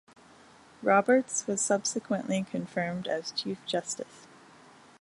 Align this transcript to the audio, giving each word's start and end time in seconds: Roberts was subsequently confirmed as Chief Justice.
Roberts 0.81 1.45
was 1.45 1.61
subsequently 1.61 2.41
confirmed 2.49 3.05
as 3.05 3.31
Chief 3.31 3.63
Justice. 3.67 4.25